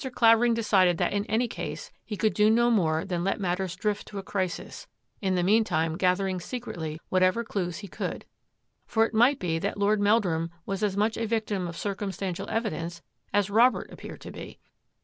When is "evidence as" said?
12.49-13.51